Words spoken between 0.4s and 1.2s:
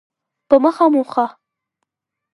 په مخه مو